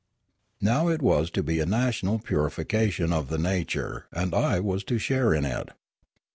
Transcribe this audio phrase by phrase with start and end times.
[0.61, 4.97] Now it was to be a national purification of the nature, and I was to
[4.97, 5.69] share in it.